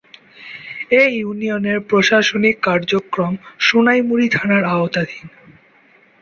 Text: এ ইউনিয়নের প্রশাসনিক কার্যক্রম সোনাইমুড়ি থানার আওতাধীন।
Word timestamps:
এ 0.91 1.03
ইউনিয়নের 1.15 1.79
প্রশাসনিক 1.81 2.55
কার্যক্রম 2.61 3.33
সোনাইমুড়ি 3.59 4.27
থানার 4.29 4.63
আওতাধীন। 4.73 5.27